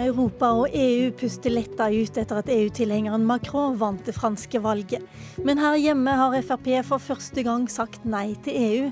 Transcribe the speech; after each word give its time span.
Europa 0.00 0.48
og 0.58 0.72
EU 0.74 1.10
puster 1.14 1.52
letta 1.52 1.86
ut 1.92 2.16
etter 2.18 2.40
at 2.40 2.48
EU-tilhengeren 2.50 3.26
Macron 3.28 3.76
vant 3.78 4.02
det 4.06 4.16
franske 4.16 4.58
valget. 4.62 5.04
Men 5.46 5.60
her 5.62 5.76
hjemme 5.78 6.16
har 6.18 6.34
Frp 6.42 6.70
for 6.88 7.02
første 7.02 7.44
gang 7.46 7.68
sagt 7.70 8.02
nei 8.08 8.34
til 8.42 8.58
EU. 8.58 8.90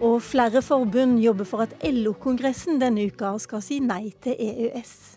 Og 0.00 0.22
flere 0.22 0.62
forbund 0.62 1.18
jobber 1.22 1.48
for 1.48 1.66
at 1.66 1.74
LO-kongressen 1.82 2.78
denne 2.82 3.08
uka 3.10 3.34
skal 3.42 3.64
si 3.66 3.80
nei 3.82 4.12
til 4.22 4.38
EØS. 4.38 5.13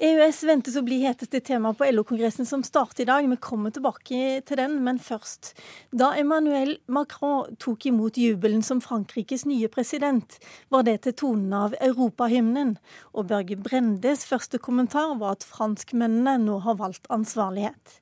EØS 0.00 0.38
ventes 0.48 0.78
å 0.78 0.80
bli 0.80 1.02
heteste 1.02 1.42
tema 1.44 1.74
på 1.76 1.84
LO-kongressen 1.92 2.46
som 2.48 2.62
starter 2.64 3.02
i 3.02 3.08
dag. 3.10 3.26
Vi 3.28 3.36
kommer 3.36 3.68
tilbake 3.68 4.38
til 4.48 4.56
den, 4.56 4.78
men 4.86 4.96
først. 4.96 5.50
Da 5.92 6.14
Emmanuel 6.16 6.78
Macron 6.88 7.58
tok 7.60 7.84
imot 7.90 8.16
jubelen 8.16 8.64
som 8.64 8.80
Frankrikes 8.80 9.44
nye 9.44 9.68
president, 9.68 10.38
var 10.72 10.86
det 10.88 11.02
til 11.04 11.18
tonen 11.20 11.52
av 11.52 11.76
europahymnen. 11.84 12.78
Og 13.12 13.28
Børge 13.28 13.60
Brendes 13.60 14.24
første 14.24 14.56
kommentar 14.56 15.18
var 15.20 15.36
at 15.36 15.44
franskmennene 15.44 16.38
nå 16.46 16.62
har 16.64 16.80
valgt 16.80 17.04
ansvarlighet. 17.12 18.00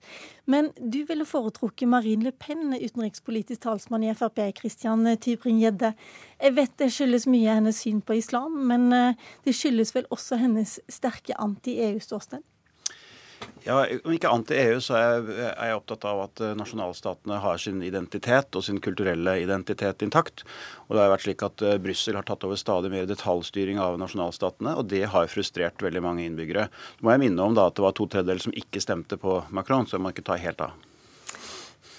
Men 0.48 0.70
du 0.78 1.02
ville 1.04 1.26
foretrukket 1.28 1.90
Marine 1.90 2.24
Le 2.24 2.32
Pen, 2.32 2.70
utenrikspolitisk 2.78 3.66
talsmann 3.66 4.06
i 4.06 4.14
Frp, 4.14 4.38
Christian 4.56 5.02
Tybring-Gjedde. 5.04 5.92
Jeg 6.38 6.54
vet 6.54 6.76
det 6.78 6.92
skyldes 6.94 7.26
mye 7.26 7.56
hennes 7.58 7.80
syn 7.82 7.98
på 8.00 8.14
islam, 8.20 8.60
men 8.70 8.92
eh, 8.94 9.26
det 9.44 9.56
skyldes 9.58 9.90
vel 9.96 10.06
også 10.14 10.38
hennes 10.38 10.78
sterke 10.90 11.34
anti-EU-ståsted? 11.34 12.44
Ja, 13.66 13.82
Om 14.04 14.12
ikke 14.14 14.30
anti-EU, 14.30 14.78
så 14.82 14.94
er 14.96 15.26
jeg, 15.28 15.74
opptatt 15.76 16.06
av 16.08 16.22
at 16.28 16.42
eh, 16.44 16.54
nasjonalstatene 16.58 17.40
har 17.42 17.58
sin 17.60 17.82
identitet 17.84 18.54
og 18.56 18.64
sin 18.64 18.78
kulturelle 18.82 19.34
identitet 19.42 20.04
intakt. 20.06 20.44
Og 20.86 20.96
det 20.96 21.02
har 21.02 21.12
vært 21.12 21.26
slik 21.26 21.44
at 21.46 21.64
uh, 21.66 21.74
Brussel 21.82 22.16
har 22.16 22.26
tatt 22.28 22.46
over 22.46 22.60
stadig 22.60 22.92
mer 22.94 23.08
detaljstyring 23.10 23.80
av 23.82 23.98
nasjonalstatene, 24.00 24.76
og 24.78 24.88
det 24.94 25.04
har 25.12 25.32
frustrert 25.32 25.84
veldig 25.84 26.04
mange 26.06 26.24
innbyggere. 26.24 26.68
Så 26.96 27.04
må 27.04 27.14
jeg 27.14 27.26
minne 27.26 27.44
om 27.50 27.58
da 27.58 27.66
at 27.68 27.76
det 27.78 27.84
var 27.84 27.98
to 27.98 28.06
tredjedeler 28.06 28.46
som 28.46 28.56
ikke 28.56 28.82
stemte 28.84 29.20
på 29.20 29.40
Macron, 29.50 29.90
så 29.90 29.98
jeg 29.98 30.06
må 30.06 30.14
ikke 30.14 30.30
ta 30.30 30.38
helt 30.40 30.64
av. 30.64 30.87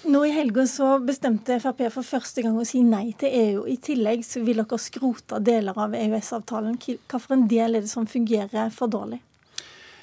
Nå 0.09 0.25
I 0.25 0.29
helga 0.33 0.63
så 0.67 0.87
bestemte 1.05 1.59
Frp 1.61 1.83
for 1.93 2.01
første 2.01 2.41
gang 2.41 2.55
å 2.57 2.63
si 2.65 2.79
nei 2.81 3.11
til 3.21 3.29
EU. 3.29 3.65
I 3.69 3.75
tillegg 3.77 4.23
så 4.25 4.41
vil 4.41 4.57
dere 4.57 4.79
skrote 4.81 5.37
deler 5.45 5.77
av 5.77 5.93
EØS-avtalen. 5.93 6.79
Hvilken 6.81 7.43
del 7.51 7.77
er 7.77 7.85
det 7.85 7.91
som 7.91 8.07
fungerer 8.09 8.73
for 8.73 8.89
dårlig? 8.89 9.19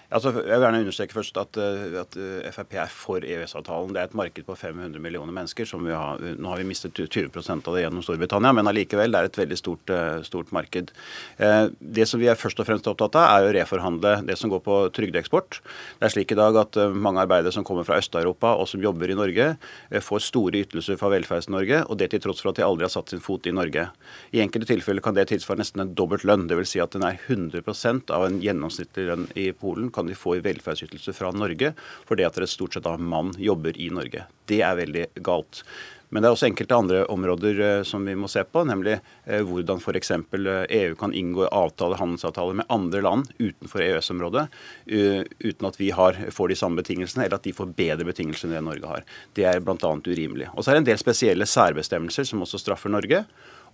Altså, 0.07 0.31
jeg 0.39 0.47
vil 0.47 0.63
gjerne 0.63 0.81
understreke 0.85 1.17
først 1.17 1.39
at, 1.41 1.57
eh, 1.59 1.97
at 1.99 2.17
eh, 2.21 2.51
Frp 2.55 2.77
er 2.79 2.91
for 2.95 3.25
EØS-avtalen. 3.27 3.91
Det 3.95 4.03
er 4.03 4.11
et 4.11 4.15
marked 4.19 4.47
på 4.47 4.55
500 4.55 5.03
millioner 5.03 5.35
mennesker. 5.35 5.67
som 5.67 5.83
vi 5.85 5.91
har, 5.91 6.19
Nå 6.19 6.49
har 6.49 6.59
vi 6.59 6.69
mistet 6.69 6.95
20% 6.95 7.67
av 7.67 7.75
det 7.75 7.83
gjennom 7.83 8.05
Storbritannia, 8.05 8.53
men 8.55 8.67
allikevel 8.71 9.11
det 9.11 9.19
er 9.19 9.25
et 9.25 9.41
veldig 9.41 9.59
stort, 9.59 9.91
eh, 9.91 10.23
stort 10.23 10.53
marked. 10.53 10.93
Det 11.37 12.07
som 12.07 12.21
vi 12.21 12.29
er 12.29 12.35
først 12.35 12.61
og 12.61 12.67
fremst 12.67 12.87
opptatt 12.87 13.17
av, 13.17 13.41
er 13.41 13.49
å 13.49 13.55
reforhandle 13.55 14.27
det 14.27 14.39
som 14.39 14.51
går 14.51 14.63
på 14.63 14.77
trygdeeksport. 14.93 15.61
Det 15.99 16.07
er 16.07 16.15
slik 16.15 16.33
i 16.33 16.39
dag 16.39 16.55
at 16.57 16.77
mange 16.95 17.19
arbeidere 17.19 17.53
som 17.53 17.65
kommer 17.65 17.85
fra 17.85 17.99
Øst-Europa 17.99 18.57
og 18.57 18.69
som 18.69 18.81
jobber 18.81 19.11
i 19.11 19.15
Norge, 19.15 19.59
får 19.91 20.21
store 20.21 20.63
ytelser 20.65 20.97
fra 20.97 21.11
Velferds-Norge, 21.11 21.89
og 21.89 21.99
det 21.99 22.11
til 22.11 22.21
tross 22.21 22.41
for 22.41 22.51
at 22.51 22.57
de 22.57 22.63
aldri 22.63 22.85
har 22.85 22.91
satt 22.91 23.11
sin 23.11 23.21
fot 23.21 23.47
i 23.47 23.51
Norge. 23.53 23.91
I 24.33 24.41
enkelte 24.41 24.67
tilfeller 24.67 25.03
kan 25.03 25.15
det 25.15 25.29
tilsvare 25.29 25.59
nesten 25.59 25.81
en 25.81 25.95
dobbelt 25.95 26.25
lønn. 26.25 26.47
Dvs. 26.49 26.69
Si 26.77 26.81
at 26.81 26.93
den 26.93 27.03
er 27.03 27.19
100% 27.27 28.11
av 28.11 28.27
en 28.27 28.41
gjennomsnittlig 28.41 29.07
lønn 29.07 29.29
i 29.37 29.51
Polen 29.53 29.91
kan 29.97 30.09
de 30.09 30.17
få 30.19 30.37
i 30.37 30.45
velferdsytelser 30.45 31.17
fra 31.17 31.33
Norge 31.35 31.73
fordi 32.07 32.29
at 32.29 32.39
det 32.39 32.51
stort 32.53 32.77
sett 32.77 32.89
av 32.89 33.03
mann 33.03 33.35
jobber 33.41 33.77
i 33.81 33.91
Norge. 33.91 34.27
Det 34.47 34.63
er 34.63 34.79
veldig 34.79 35.09
galt. 35.27 35.65
Men 36.09 36.23
det 36.23 36.29
er 36.29 36.37
også 36.37 36.47
enkelte 36.47 36.77
andre 36.77 37.01
områder 37.11 37.61
eh, 37.61 37.81
som 37.87 38.05
vi 38.07 38.15
må 38.19 38.29
se 38.31 38.45
på, 38.47 38.63
nemlig 38.69 38.95
eh, 38.97 39.43
hvordan 39.47 39.81
f.eks. 39.83 40.13
EU 40.15 40.53
eh, 40.53 40.77
e 40.79 40.95
kan 40.99 41.15
inngå 41.15 41.49
avtale, 41.49 41.99
handelsavtaler 41.99 42.61
med 42.61 42.71
andre 42.73 43.03
land 43.03 43.33
utenfor 43.41 43.83
EØS-området 43.83 44.47
uten 44.87 45.67
at 45.67 45.81
vi 45.81 45.91
har, 45.95 46.19
får 46.33 46.53
de 46.53 46.59
samme 46.59 46.79
betingelsene, 46.81 47.27
eller 47.27 47.41
at 47.41 47.47
de 47.47 47.55
får 47.57 47.73
bedre 47.77 48.07
betingelser 48.07 48.49
enn 48.49 48.57
det 48.57 48.65
Norge 48.69 48.93
har. 48.93 49.05
Det 49.35 49.49
er 49.51 49.61
bl.a. 49.65 49.93
urimelig. 50.07 50.49
Og 50.55 50.63
så 50.63 50.71
er 50.71 50.79
det 50.79 50.85
en 50.85 50.91
del 50.93 51.03
spesielle 51.03 51.49
særbestemmelser 51.51 52.29
som 52.29 52.45
også 52.47 52.63
straffer 52.63 52.93
Norge. 52.93 53.25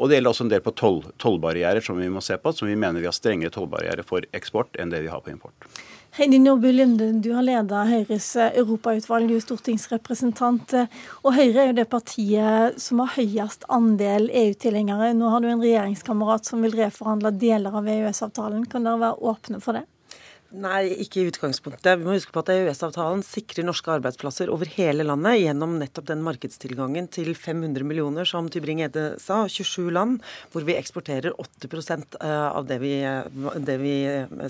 Og 0.00 0.08
det 0.08 0.16
gjelder 0.16 0.32
også 0.32 0.46
en 0.46 0.54
del 0.54 0.64
på 0.64 0.74
tollbarrierer 1.20 1.84
som 1.84 2.00
vi 2.00 2.08
må 2.10 2.24
se 2.24 2.38
på, 2.40 2.54
som 2.56 2.70
vi 2.70 2.78
mener 2.78 3.02
vi 3.02 3.10
har 3.10 3.16
strengere 3.16 3.52
tollbarrierer 3.52 4.08
for 4.08 4.24
eksport 4.32 4.80
enn 4.80 4.92
det 4.92 5.04
vi 5.04 5.12
har 5.12 5.20
på 5.20 5.34
import. 5.34 5.68
Heidi 6.12 6.38
Nordby 6.38 6.72
Lunde, 6.72 7.06
du 7.24 7.30
har 7.32 7.40
leda 7.40 7.86
Høyres 7.88 8.26
europautvalg, 8.36 9.30
du 9.30 9.38
er 9.38 9.40
stortingsrepresentant. 9.40 10.74
Og 11.24 11.32
Høyre 11.32 11.62
er 11.62 11.70
jo 11.70 11.76
det 11.78 11.86
partiet 11.88 12.76
som 12.84 13.00
har 13.00 13.14
høyest 13.14 13.64
andel 13.72 14.28
EU-tilhengere. 14.28 15.14
Nå 15.16 15.30
har 15.32 15.40
du 15.40 15.48
en 15.48 15.64
regjeringskamerat 15.64 16.50
som 16.50 16.60
vil 16.66 16.76
reforhandle 16.76 17.32
deler 17.40 17.80
av 17.80 17.88
EØS-avtalen. 17.88 18.68
Kan 18.68 18.84
dere 18.84 19.00
være 19.06 19.32
åpne 19.32 19.62
for 19.64 19.80
det? 19.80 19.86
Nei, 20.52 20.90
ikke 21.00 21.22
i 21.22 21.28
utgangspunktet. 21.30 21.94
Vi 21.96 22.04
må 22.04 22.12
huske 22.12 22.32
på 22.34 22.42
at 22.42 22.50
EØS-avtalen 22.52 23.22
sikrer 23.24 23.64
norske 23.64 23.88
arbeidsplasser 23.94 24.50
over 24.52 24.68
hele 24.74 25.06
landet 25.06 25.38
gjennom 25.40 25.78
nettopp 25.80 26.10
den 26.10 26.20
markedstilgangen 26.26 27.06
til 27.08 27.30
500 27.32 27.86
millioner, 27.88 28.28
som 28.28 28.50
Tybring-Gjedde 28.52 29.04
sa, 29.22 29.46
27 29.48 29.88
land, 29.96 30.18
hvor 30.52 30.66
vi 30.68 30.76
eksporterer 30.76 31.32
80 31.40 32.18
eh, 32.20 32.34
av 32.50 32.66
det 32.68 32.78
vi, 32.82 32.92
det 33.64 33.76
vi, 33.80 33.94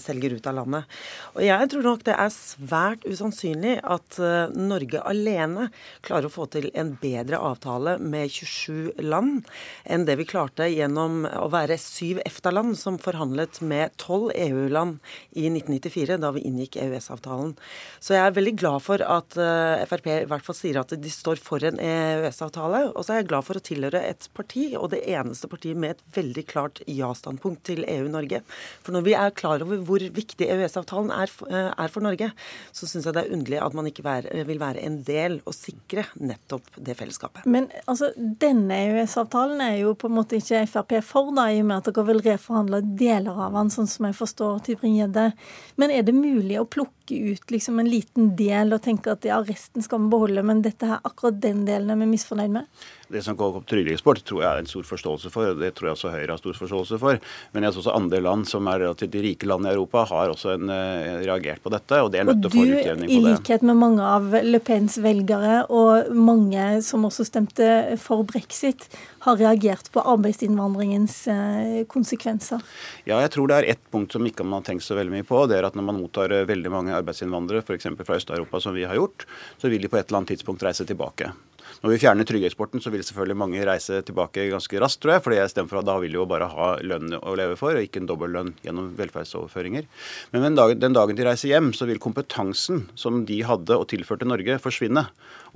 selger 0.03 0.35
ut 0.35 0.49
av 0.51 0.57
landet. 0.59 0.97
Og 1.37 1.45
Jeg 1.47 1.71
tror 1.71 1.87
nok 1.87 2.03
det 2.11 2.19
er 2.19 2.34
svært 2.34 3.07
usannsynlig 3.07 3.77
at 3.87 4.19
eh, 4.19 4.59
Norge 4.59 5.05
alene 5.07 5.69
klarer 6.03 6.27
å 6.27 6.34
få 6.34 6.49
til 6.51 6.67
en 6.75 6.97
bedre 6.99 7.39
avtale 7.39 7.95
med 8.03 8.27
27 8.27 9.07
land 9.07 9.47
enn 9.87 10.09
det 10.11 10.19
vi 10.19 10.27
klarte 10.27 10.67
gjennom 10.67 11.29
å 11.31 11.47
være 11.55 11.79
syv 11.79 12.25
EFTA-land 12.27 12.75
som 12.81 12.99
forhandlet 12.99 13.63
med 13.63 13.95
tolv 14.03 14.34
EU-land 14.34 14.99
i 15.39 15.47
1994. 15.47 15.91
1994, 15.92 16.20
da 16.22 16.30
vi 16.32 16.44
inngikk 16.48 16.78
EØS-avtalen. 16.80 17.54
Så 18.00 18.16
jeg 18.16 18.25
er 18.26 18.36
veldig 18.36 18.54
glad 18.60 18.82
for 18.84 19.03
at 19.04 19.36
uh, 19.38 19.82
Frp 19.88 20.08
i 20.12 20.19
hvert 20.30 20.47
fall 20.47 20.56
sier 20.56 20.80
at 20.80 20.92
de 20.98 21.12
står 21.12 21.41
for 21.42 21.62
en 21.66 21.78
EØS-avtale. 21.82 22.84
Og 22.92 23.04
så 23.04 23.14
er 23.14 23.22
jeg 23.22 23.30
glad 23.30 23.47
for 23.47 23.58
å 23.58 23.64
tilhøre 23.64 24.03
et 24.08 24.28
parti, 24.36 24.72
og 24.78 24.91
det 24.94 25.03
eneste 25.12 25.50
partiet 25.50 25.78
med 25.78 25.97
et 25.97 26.04
veldig 26.16 26.47
klart 26.50 26.82
ja-standpunkt 26.91 27.64
til 27.69 27.84
EU-Norge. 27.88 28.42
For 28.82 28.97
når 28.97 29.06
vi 29.06 29.16
er 29.19 29.36
klar 29.36 29.64
over 29.64 29.82
hvor 29.86 30.03
viktig 30.03 30.48
EØS-avtalen 30.48 31.12
er, 31.14 31.32
uh, 31.48 31.70
er, 31.72 31.92
for 31.92 32.04
Norge, 32.04 32.32
så 32.72 32.88
syns 32.88 33.09
jeg 33.09 33.16
det 33.16 33.26
er 33.26 33.36
underlig 33.36 33.60
at 33.62 33.76
man 33.76 33.88
ikke 33.91 34.16
vil 34.48 34.62
være 34.62 34.82
en 34.86 35.00
del 35.06 35.41
og 35.44 35.56
sikre 35.56 36.06
nettopp 36.20 36.69
det 36.76 36.97
fellesskapet. 36.98 37.47
Men 37.47 37.69
altså, 37.86 38.12
denne 38.16 38.78
EØS-avtalen 38.88 39.60
er 39.64 39.78
jo 39.82 39.97
på 39.98 40.10
en 40.10 40.16
måte 40.16 40.38
ikke 40.38 40.64
Frp 40.72 40.97
for, 41.04 41.32
da, 41.36 41.48
i 41.53 41.60
og 41.62 41.69
med 41.69 41.80
at 41.80 41.91
dere 41.91 42.06
vil 42.09 42.22
reforhandle 42.24 42.82
deler 42.98 43.38
av 43.47 43.56
den, 43.56 43.70
sånn 43.72 43.91
som 43.91 44.06
jeg 44.09 44.16
forstår 44.19 44.62
Tybring-Gjedde. 44.66 45.26
Men 45.82 45.91
er 45.91 46.04
det 46.06 46.12
mulig 46.15 46.60
å 46.60 46.66
plukke 46.70 47.16
ut 47.32 47.50
liksom 47.50 47.81
en 47.82 47.88
liten 47.91 48.28
del 48.38 48.70
og 48.70 48.84
tenke 48.84 49.10
at 49.16 49.25
ja, 49.26 49.41
resten 49.43 49.82
skal 49.82 50.04
vi 50.04 50.12
beholde, 50.12 50.44
men 50.47 50.60
dette 50.62 50.87
her, 50.87 51.00
akkurat 51.03 51.41
den 51.43 51.65
delen 51.66 51.91
er 51.91 51.98
vi 51.98 52.06
misfornøyd 52.12 52.53
med? 52.54 52.84
Det 53.10 53.25
som 53.26 53.34
går 53.37 53.50
på 53.56 53.62
trygdeeksport, 53.72 54.21
tror 54.25 54.44
jeg 54.44 54.48
er 54.48 54.62
en 54.62 54.71
stor 54.71 54.87
forståelse 54.87 55.32
for. 55.34 55.50
og 55.50 55.59
Det 55.59 55.72
tror 55.75 55.91
jeg 55.91 55.97
også 55.98 56.12
Høyre 56.15 56.37
har 56.37 56.41
stor 56.41 56.54
forståelse 56.60 56.98
for. 57.03 57.19
Men 57.53 57.66
jeg 57.66 57.75
tror 57.75 57.82
også 57.82 57.97
andre 57.98 58.21
land 58.22 58.47
som 58.48 58.71
er 58.71 58.84
relativt 58.84 59.19
rike 59.26 59.48
land 59.50 59.66
i 59.66 59.72
Europa, 59.75 60.04
har 60.12 60.31
også 60.32 60.54
en, 60.54 60.71
uh, 60.71 61.19
reagert 61.26 61.66
på 61.66 61.75
dette. 61.75 61.98
Og 61.98 62.12
det 62.15 62.22
er 62.22 62.31
nødt 62.31 62.41
til 62.47 62.53
å 62.53 62.54
få 62.54 62.65
utjevning 62.69 63.10
på 63.10 63.10
det. 63.10 63.19
Og 63.19 63.26
du, 63.26 63.32
i 63.32 63.34
likhet 63.34 63.66
med 63.66 63.81
mange 63.82 64.12
av 64.15 64.38
Le 64.47 64.62
Pens 64.62 65.00
velgere, 65.03 65.59
og 65.66 66.15
mange 66.15 66.69
som 66.87 67.10
også 67.10 67.26
stemte 67.26 67.98
for 68.00 68.22
brexit, 68.31 68.87
har 69.22 69.38
reagert 69.38 69.91
på 69.94 70.03
arbeidsinnvandringens 70.12 71.16
uh, 71.31 71.84
konsekvenser? 71.91 72.62
Ja, 73.06 73.21
jeg 73.22 73.33
tror 73.37 73.50
det 73.50 73.60
er 73.60 73.71
ett 73.75 73.84
punkt 73.94 74.15
som 74.15 74.27
ikke 74.27 74.47
man 74.47 74.60
har 74.60 74.66
tenkt 74.72 74.87
så 74.87 74.99
veldig 74.99 75.15
mye 75.15 75.28
på. 75.28 75.44
Det 75.50 75.60
er 75.60 75.69
at 75.69 75.78
når 75.78 75.88
man 75.91 76.00
mottar 76.00 76.34
eh, 76.34 76.47
veldig 76.49 76.72
mange 76.75 76.97
arbeidsinnvandrere, 76.97 77.62
f.eks. 77.62 77.91
fra 78.03 78.19
Øst-Europa, 78.19 78.60
som 78.65 78.75
vi 78.75 78.87
har 78.88 78.99
gjort, 78.99 79.27
så 79.62 79.71
vil 79.71 79.83
de 79.83 79.91
på 79.93 80.00
et 80.00 80.09
eller 80.09 80.22
annet 80.22 80.34
tidspunkt 80.34 80.65
reise 80.66 80.87
tilbake. 80.88 81.31
Når 81.81 81.94
vi 81.94 82.00
fjerner 82.03 82.27
trygdeeksporten, 82.28 82.83
så 82.83 82.92
vil 82.92 83.04
selvfølgelig 83.07 83.39
mange 83.41 83.65
reise 83.66 84.03
tilbake 84.07 84.48
ganske 84.53 84.80
raskt, 84.83 85.01
tror 85.03 85.15
jeg. 85.16 85.22
for 85.69 85.80
at 85.80 85.86
da 85.89 85.97
vil 86.03 86.13
de 86.13 86.21
jo 86.21 86.27
bare 86.28 86.48
ha 86.51 86.69
lønn 86.84 87.16
å 87.19 87.34
leve 87.39 87.57
for, 87.57 87.74
og 87.74 87.86
ikke 87.86 88.03
en 88.03 88.10
dobbel 88.10 88.34
lønn 88.36 88.53
gjennom 88.63 88.92
velferdsoverføringer. 88.98 89.89
Men 90.33 90.47
den 90.48 90.59
dagen, 90.59 90.80
den 90.83 90.97
dagen 90.97 91.16
de 91.16 91.27
reiser 91.27 91.54
hjem, 91.54 91.72
så 91.72 91.89
vil 91.89 92.03
kompetansen 92.03 92.86
som 92.95 93.24
de 93.28 93.41
hadde 93.47 93.78
og 93.78 93.89
tilførte 93.92 94.28
Norge, 94.28 94.59
forsvinne. 94.63 95.07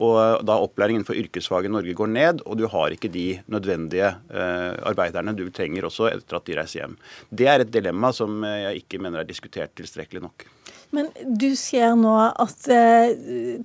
Og 0.00 0.16
eh, 0.20 0.40
da 0.48 0.58
opplæringen 0.60 1.06
for 1.08 1.18
yrkesfag 1.18 1.68
i 1.68 1.72
Norge 1.72 1.96
går 1.96 2.12
ned, 2.12 2.44
og 2.46 2.58
du 2.60 2.66
har 2.72 2.94
ikke 2.94 3.12
de 3.12 3.28
nødvendige 3.52 4.14
eh, 4.32 4.72
arbeiderne 4.88 5.36
du 5.36 5.46
trenger 5.50 5.88
også 5.88 6.10
etter 6.12 6.40
at 6.40 6.48
de 6.48 6.60
reiser 6.60 6.82
hjem. 6.82 6.98
Det 7.30 7.48
er 7.52 7.64
et 7.64 7.72
dilemma 7.72 8.12
som 8.16 8.44
jeg 8.46 8.84
ikke 8.84 9.02
mener 9.02 9.22
er 9.22 9.28
diskutert 9.28 9.76
tilstrekkelig 9.76 10.24
nok. 10.28 10.48
Men 10.94 11.08
du 11.26 11.50
ser 11.58 11.96
nå 11.98 12.12
at 12.16 12.68
eh, 12.72 13.10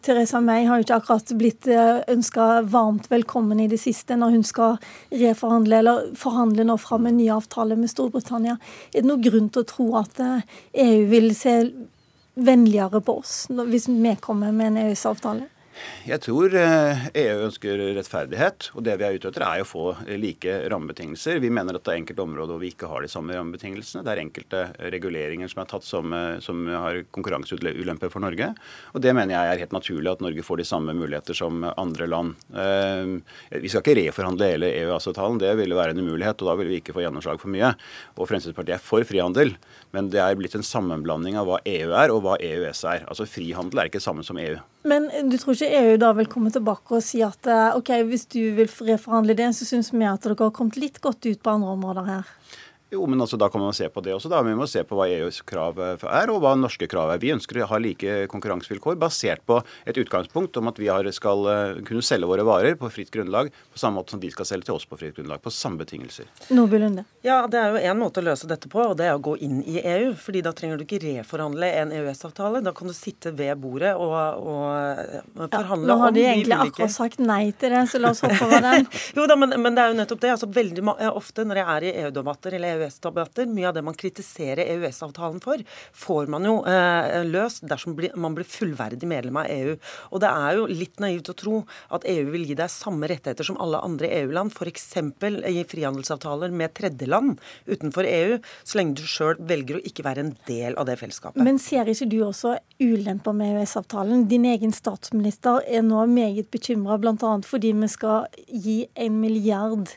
Teresa 0.03 0.41
May 0.43 0.65
har 0.67 0.79
jo 0.79 0.85
ikke 0.87 0.97
akkurat 0.99 1.33
blitt 1.37 1.69
eh, 1.69 2.01
ønska 2.11 2.47
varmt 2.67 3.07
velkommen 3.11 3.61
i 3.61 3.69
det 3.71 3.79
siste 3.81 4.17
når 4.19 4.35
hun 4.35 4.43
skal 4.47 4.77
reforhandle 5.13 5.79
eller 5.79 6.09
forhandle 6.19 6.65
nå 6.67 6.77
fram 6.81 7.07
en 7.07 7.17
ny 7.21 7.29
avtale 7.33 7.77
med 7.79 7.93
Storbritannia. 7.93 8.57
Er 8.91 9.03
det 9.03 9.09
noen 9.09 9.23
grunn 9.23 9.49
til 9.53 9.63
å 9.63 9.69
tro 9.69 9.87
at 10.01 10.21
eh, 10.23 10.43
EU 10.87 11.07
vil 11.13 11.31
se 11.37 11.55
vennligere 12.41 13.01
på 13.05 13.19
oss 13.21 13.45
hvis 13.51 13.89
vi 13.91 14.15
kommer 14.23 14.53
med 14.55 14.73
en 14.73 14.83
EØS-avtale? 14.87 15.47
Jeg 16.07 16.21
tror 16.23 16.53
EU 16.55 17.09
e 17.13 17.25
ønsker 17.45 17.81
rettferdighet. 17.97 18.71
Og 18.75 18.85
det 18.85 18.97
vi 18.99 19.05
er 19.05 19.17
ute 19.17 19.29
etter, 19.29 19.45
er 19.45 19.63
å 19.63 19.67
få 19.67 19.85
like 20.21 20.55
rammebetingelser. 20.71 21.41
Vi 21.43 21.51
mener 21.53 21.77
at 21.77 21.85
det 21.85 21.93
er 21.93 22.01
enkelte 22.01 22.25
områder 22.25 22.55
hvor 22.55 22.63
vi 22.63 22.71
ikke 22.73 22.89
har 22.89 23.05
de 23.05 23.11
samme 23.11 23.35
rammebetingelsene. 23.37 24.03
Det 24.05 24.13
er 24.13 24.23
enkelte 24.23 24.63
reguleringer 24.93 25.51
som 25.51 25.61
er 25.63 25.69
tatt 25.71 25.85
som, 25.87 26.15
som 26.41 26.63
har 26.71 27.03
konkurranseulemper 27.13 28.11
for 28.13 28.23
Norge. 28.23 28.51
Og 28.95 29.03
det 29.03 29.13
mener 29.17 29.35
jeg 29.35 29.53
er 29.53 29.63
helt 29.65 29.75
naturlig 29.77 30.11
at 30.13 30.25
Norge 30.25 30.45
får 30.45 30.61
de 30.61 30.67
samme 30.71 30.95
muligheter 30.97 31.37
som 31.37 31.63
andre 31.69 32.09
land. 32.09 32.33
Eh, 32.55 33.13
vi 33.61 33.71
skal 33.71 33.85
ikke 33.85 33.97
reforhandle 34.01 34.51
hele 34.53 34.73
EØS-avtalen, 34.81 35.39
det 35.41 35.53
ville 35.59 35.77
være 35.77 35.95
en 35.95 36.03
umulighet. 36.03 36.41
Og 36.41 36.51
da 36.51 36.57
ville 36.59 36.73
vi 36.75 36.81
ikke 36.81 36.95
få 36.97 37.05
gjennomslag 37.05 37.41
for 37.41 37.53
mye. 37.53 37.73
Og 38.17 38.29
Fremskrittspartiet 38.29 38.77
er 38.77 38.83
for 38.83 39.05
frihandel, 39.07 39.55
men 39.95 40.11
det 40.13 40.21
er 40.23 40.37
blitt 40.39 40.57
en 40.57 40.65
sammenblanding 40.65 41.39
av 41.39 41.49
hva 41.49 41.61
EU 41.67 41.95
er 41.97 42.13
og 42.13 42.25
hva 42.25 42.37
EØS 42.41 42.85
er. 42.89 43.07
Altså 43.07 43.29
Frihandel 43.29 43.81
er 43.81 43.91
ikke 43.91 44.03
samme 44.03 44.25
som 44.27 44.39
EU. 44.41 44.59
Men 44.83 45.09
du 45.29 45.37
tror 45.37 45.53
ikke 45.53 45.77
EU 45.77 45.97
da 46.01 46.09
vil 46.17 46.29
komme 46.29 46.49
tilbake 46.53 46.97
og 46.97 47.03
si 47.05 47.21
at 47.25 47.47
eh, 47.49 47.77
ok, 47.77 47.91
hvis 48.09 48.25
du 48.33 48.39
vil 48.57 48.69
reforhandle 48.87 49.35
det, 49.37 49.51
så 49.57 49.67
syns 49.67 49.91
vi 49.93 50.05
at 50.09 50.25
dere 50.25 50.39
har 50.39 50.55
kommet 50.55 50.79
litt 50.81 50.97
godt 51.03 51.27
ut 51.27 51.41
på 51.43 51.53
andre 51.53 51.75
områder 51.75 52.07
her? 52.09 52.31
Jo, 52.91 53.05
men 53.07 53.21
altså, 53.21 53.37
Da 53.37 53.47
kan 53.49 53.61
man 53.61 53.73
se 53.73 53.87
på 53.89 54.01
det 54.03 54.13
også. 54.13 54.29
da. 54.29 54.41
Vi 54.43 54.55
må 54.55 54.67
se 54.67 54.83
på 54.83 54.97
hva 54.99 55.07
EUs 55.07 55.41
krav 55.47 55.79
er, 55.79 56.29
og 56.29 56.41
hva 56.43 56.57
norske 56.59 56.87
krav 56.91 57.13
er. 57.13 57.21
Vi 57.23 57.31
ønsker 57.31 57.61
å 57.63 57.69
ha 57.71 57.77
like 57.79 58.27
konkurransevilkår 58.27 58.97
basert 58.99 59.45
på 59.47 59.61
et 59.87 59.95
utgangspunkt 59.95 60.57
om 60.59 60.67
at 60.67 60.79
vi 60.79 60.89
skal 61.15 61.47
eh, 61.47 61.79
kunne 61.87 62.03
selge 62.03 62.27
våre 62.27 62.43
varer 62.43 62.75
på 62.75 62.89
fritt 62.91 63.11
grunnlag, 63.11 63.47
på 63.71 63.79
samme 63.79 64.01
måte 64.01 64.11
som 64.11 64.19
de 64.19 64.31
skal 64.31 64.45
selge 64.45 64.67
til 64.67 64.75
oss 64.75 64.85
på 64.85 64.99
fritt 64.99 65.15
grunnlag. 65.15 65.39
På 65.41 65.49
samme 65.49 65.79
betingelser. 65.79 66.27
Lunde. 66.51 67.05
Ja, 67.21 67.47
Det 67.47 67.59
er 67.59 67.71
jo 67.71 67.93
én 67.93 67.97
måte 67.97 68.19
å 68.19 68.25
løse 68.25 68.47
dette 68.49 68.67
på, 68.67 68.81
og 68.91 68.97
det 68.99 69.07
er 69.07 69.15
å 69.15 69.23
gå 69.23 69.37
inn 69.39 69.63
i 69.63 69.79
EU. 69.79 70.13
fordi 70.15 70.41
Da 70.41 70.51
trenger 70.51 70.77
du 70.77 70.83
ikke 70.83 70.99
reforhandle 70.99 71.71
en 71.71 71.91
EØS-avtale. 71.95 72.61
Da 72.61 72.73
kan 72.73 72.87
du 72.87 72.93
sitte 72.93 73.31
ved 73.31 73.55
bordet 73.61 73.95
og, 73.95 74.11
og 74.43 75.47
forhandle 75.47 75.87
ja, 75.87 75.95
nå 75.95 75.99
har 76.01 76.11
de 76.11 76.25
egentlig 76.25 76.57
ulike... 76.57 76.73
akkurat 76.75 76.91
sagt 76.91 77.19
nei 77.23 77.51
til 77.51 77.71
det, 77.71 77.87
så 77.87 78.01
la 78.01 78.11
oss 78.11 78.23
hoppe 78.25 78.43
over 78.43 78.59
den. 78.67 78.87
jo 79.15 79.27
da, 79.31 79.39
men, 79.39 79.55
men, 79.61 79.77
det 79.77 79.85
er 79.85 79.93
jo 79.93 79.99
nettopp 80.01 80.23
det. 80.25 80.35
altså 80.35 80.51
veldig 80.51 80.83
Ofte 81.11 81.45
når 81.47 81.61
jeg 81.61 81.67
er 81.71 81.83
i 81.85 81.95
EU-debatter 82.03 82.57
eller 82.57 82.75
EU 82.75 82.80
EØS-debatter. 82.81 83.49
Mye 83.51 83.69
av 83.69 83.75
det 83.77 83.83
man 83.85 83.97
kritiserer 83.97 84.65
EØS-avtalen 84.65 85.41
for, 85.43 85.61
får 85.93 86.31
man 86.31 86.45
jo 86.47 86.57
eh, 86.67 87.21
løst 87.27 87.65
dersom 87.69 87.97
man 88.15 88.35
blir 88.37 88.47
fullverdig 88.47 89.07
medlem 89.09 89.39
av 89.41 89.49
EU. 89.51 89.75
Og 90.11 90.23
det 90.23 90.31
er 90.31 90.57
jo 90.57 90.67
litt 90.69 91.01
naivt 91.03 91.31
å 91.31 91.37
tro 91.37 91.61
at 91.93 92.05
EU 92.09 92.31
vil 92.33 92.47
gi 92.49 92.57
deg 92.57 92.71
samme 92.71 93.09
rettigheter 93.11 93.47
som 93.47 93.59
alle 93.61 93.81
andre 93.85 94.09
EU-land, 94.21 94.53
f.eks. 94.55 94.87
i 95.51 95.63
frihandelsavtaler 95.67 96.53
med 96.55 96.73
tredjeland 96.77 97.39
utenfor 97.69 98.07
EU, 98.07 98.39
så 98.63 98.79
lenge 98.79 98.99
du 98.99 99.05
sjøl 99.07 99.39
velger 99.39 99.79
å 99.79 99.85
ikke 99.87 100.05
være 100.07 100.25
en 100.25 100.33
del 100.47 100.77
av 100.79 100.89
det 100.89 100.97
fellesskapet. 101.01 101.41
Men 101.43 101.59
ser 101.61 101.89
ikke 101.91 102.09
du 102.11 102.19
også 102.25 102.57
ulemper 102.81 103.35
med 103.37 103.55
EØS-avtalen? 103.55 104.27
Din 104.31 104.47
egen 104.49 104.73
statsminister 104.75 105.61
er 105.67 105.85
nå 105.85 106.05
meget 106.11 106.51
bekymra 106.53 106.99
bl.a. 107.01 107.33
fordi 107.45 107.73
vi 107.81 107.91
skal 107.91 108.27
gi 108.47 108.77
en 108.99 109.19
milliard 109.21 109.89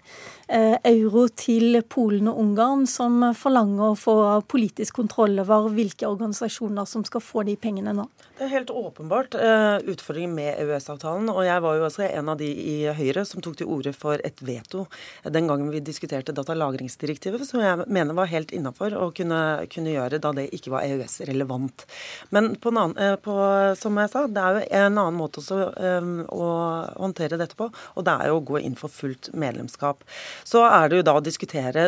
Eh, 0.49 0.77
euro 0.85 1.23
til 1.33 1.79
Polen 1.89 2.27
og 2.29 2.37
Ungarn, 2.43 2.74
som 2.91 3.23
forlanger 3.39 3.93
å 3.93 3.97
få 3.99 4.17
politisk 4.51 4.99
kontroll 4.99 5.39
over 5.39 5.71
hvilke 5.75 6.09
organisasjoner 6.11 6.89
som 6.91 7.05
skal 7.07 7.23
få 7.23 7.45
de 7.47 7.55
pengene 7.61 7.95
nå? 7.95 8.09
Det 8.35 8.49
er 8.49 8.51
helt 8.51 8.71
åpenbart 8.75 9.37
uh, 9.39 9.79
utfordringer 9.87 10.33
med 10.35 10.59
EØS-avtalen. 10.65 11.29
Og 11.31 11.45
jeg 11.47 11.63
var 11.63 11.77
jo 11.79 11.85
også 11.87 12.03
en 12.09 12.33
av 12.33 12.41
de 12.41 12.49
i 12.51 12.75
Høyre 12.91 13.23
som 13.29 13.43
tok 13.45 13.61
til 13.61 13.71
orde 13.71 13.93
for 13.95 14.19
et 14.27 14.43
veto 14.43 14.89
den 15.23 15.47
gangen 15.47 15.71
vi 15.71 15.79
diskuterte 15.87 16.35
datalagringsdirektivet, 16.35 17.45
som 17.47 17.63
jeg 17.63 17.87
mener 17.87 18.19
var 18.19 18.33
helt 18.33 18.51
innafor 18.57 18.97
å 18.99 19.13
kunne, 19.15 19.39
kunne, 19.71 19.93
gjøre 19.95 20.19
da 20.19 20.33
det 20.35 20.49
ikke 20.57 20.73
var 20.75 20.83
EØS-relevant. 20.89 21.87
Men 22.35 22.57
på 22.59 22.73
annen, 22.75 22.97
uh, 22.99 23.15
på, 23.23 23.37
som 23.79 24.03
jeg 24.03 24.11
sa, 24.11 24.25
det 24.27 24.43
er 24.43 24.59
jo 24.59 24.67
en 24.81 24.99
annen 25.05 25.21
måte 25.21 25.39
også, 25.45 25.61
um, 25.79 26.13
å 26.35 26.51
håndtere 26.99 27.39
dette 27.39 27.55
på, 27.59 27.71
og 27.71 28.09
det 28.09 28.17
er 28.19 28.33
jo 28.33 28.41
å 28.41 28.45
gå 28.51 28.65
inn 28.65 28.75
for 28.79 28.91
fullt 28.91 29.31
medlemskap. 29.39 30.03
Så 30.43 30.65
er 30.67 30.91
det 30.91 31.05
jo 31.05 31.07
da 31.07 31.17
å 31.21 31.25
diskutere 31.25 31.87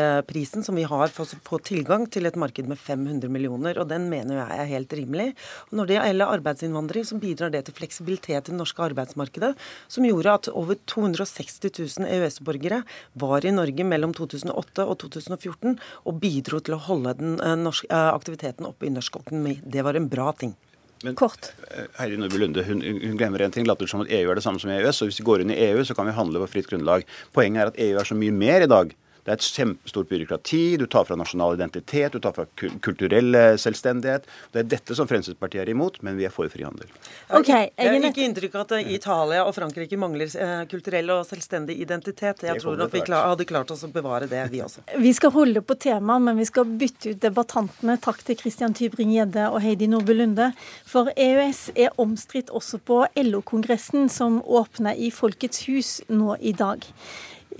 medlemsprisen 0.00 0.64
som 0.64 0.74
vi 0.74 0.82
har 0.82 1.08
for 1.08 1.24
å 1.24 1.38
få 1.44 1.58
tilgang 1.64 2.06
til 2.10 2.26
et 2.26 2.36
marked 2.36 2.68
med 2.68 2.78
500 2.78 3.28
millioner, 3.30 3.78
og 3.78 3.88
den 3.88 4.08
mener 4.10 4.40
jeg 4.40 4.58
er 4.58 4.70
helt 4.70 4.92
rimelig. 4.92 5.34
Og 5.70 5.78
når 5.78 5.90
det 5.90 5.98
gjelder 5.98 6.34
arbeidsinnvandring, 6.36 7.04
så 7.04 7.18
bidrar 7.20 7.50
det 7.50 7.64
til 7.66 7.74
fleksibilitet 7.74 8.48
i 8.48 8.52
det 8.52 8.58
norske 8.58 8.82
arbeidsmarkedet, 8.82 9.54
som 9.88 10.06
gjorde 10.06 10.36
at 10.38 10.48
over 10.52 10.78
260 10.86 11.70
000 12.00 12.08
EØS-borgere 12.08 12.82
var 13.14 13.44
i 13.44 13.54
Norge 13.54 13.84
mellom 13.84 14.14
2008 14.16 14.86
og 14.86 14.98
2014 15.04 15.76
og 16.06 16.18
bidro 16.20 16.60
til 16.60 16.76
å 16.76 16.82
holde 16.88 17.16
den 17.20 17.38
eh, 17.40 17.56
norske, 17.58 17.90
eh, 17.90 18.10
aktiviteten 18.14 18.68
oppe 18.68 18.88
i 18.88 18.94
norsk 18.94 19.20
økonomi. 19.22 19.60
Det 19.64 19.84
var 19.86 19.98
en 19.98 20.08
bra 20.10 20.32
ting. 20.32 20.56
Men 21.04 21.16
Kort. 21.16 21.52
Eh, 21.72 21.86
Heidi 21.96 22.18
Nordby 22.20 22.40
Lunde 22.42 22.64
hun, 22.66 22.82
hun, 22.84 23.16
glemmer 23.16 23.42
en 23.42 23.54
ting. 23.54 23.68
Later 23.68 23.88
som 23.88 24.04
at 24.04 24.10
EU 24.12 24.30
er 24.30 24.36
det 24.36 24.44
samme 24.44 24.60
som 24.60 24.72
EØS. 24.72 25.00
og 25.00 25.10
Hvis 25.10 25.20
vi 25.22 25.28
går 25.28 25.44
inn 25.44 25.54
i 25.54 25.60
EU, 25.70 25.84
så 25.84 25.96
kan 25.96 26.08
vi 26.08 26.16
handle 26.16 26.42
på 26.44 26.50
fritt 26.56 26.68
grunnlag. 26.68 27.06
Poenget 27.36 27.62
er 27.62 27.72
at 27.72 27.80
EU 27.80 28.00
er 28.00 28.08
så 28.08 28.18
mye 28.18 28.34
mer 28.36 28.66
i 28.66 28.70
dag 28.70 28.92
det 29.30 29.36
er 29.36 29.38
et 29.38 29.60
kjempestort 29.60 30.08
byråkrati. 30.10 30.76
Du 30.80 30.86
tar 30.90 31.04
fra 31.06 31.16
nasjonal 31.18 31.54
identitet, 31.54 32.12
du 32.12 32.18
tar 32.20 32.34
fra 32.34 32.46
kulturell 32.82 33.36
selvstendighet. 33.60 34.26
Det 34.50 34.64
er 34.64 34.70
dette 34.72 34.96
som 34.98 35.06
Fremskrittspartiet 35.06 35.62
er 35.62 35.70
imot, 35.70 36.00
men 36.02 36.18
vi 36.18 36.26
er 36.26 36.34
for 36.34 36.50
frihandel. 36.50 36.90
Okay, 37.28 37.68
jeg 37.76 37.92
har 37.92 38.08
ikke 38.10 38.24
inntrykk 38.26 38.56
av 38.58 38.66
at 38.66 38.90
Italia 38.90 39.44
og 39.46 39.54
Frankrike 39.54 39.98
mangler 40.00 40.34
eh, 40.34 40.64
kulturell 40.70 41.14
og 41.14 41.22
selvstendig 41.28 41.78
identitet. 41.84 42.42
Jeg 42.48 42.58
tror 42.62 42.82
at 42.82 42.94
vi 42.96 43.04
hadde 43.06 43.46
klart 43.46 43.70
oss 43.70 43.86
å 43.86 43.92
bevare 43.92 44.26
det, 44.30 44.42
vi 44.50 44.64
også. 44.64 44.82
Vi 45.10 45.14
skal 45.14 45.32
holde 45.34 45.62
på 45.62 45.74
temaet, 45.80 46.22
men 46.22 46.38
vi 46.38 46.44
skal 46.46 46.68
bytte 46.80 47.14
ut 47.14 47.22
debattantene. 47.22 47.96
Takk 48.02 48.20
til 48.26 48.38
Christian 48.38 48.74
Tybring-Gjedde 48.76 49.48
og 49.50 49.60
Heidi 49.64 49.88
Nordby 49.90 50.14
Lunde. 50.18 50.50
For 50.88 51.10
EØS 51.14 51.70
er 51.74 51.94
omstridt 52.00 52.52
også 52.54 52.78
på 52.86 53.02
LO-kongressen, 53.18 54.08
som 54.12 54.38
åpner 54.42 54.98
i 54.98 55.10
Folkets 55.14 55.66
hus 55.66 55.98
nå 56.10 56.36
i 56.38 56.54
dag. 56.56 56.86